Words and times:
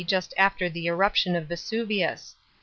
just 0.07 0.33
after 0.35 0.67
the 0.67 0.87
eruption 0.87 1.35
of 1.35 1.45
Vesuvius. 1.45 2.35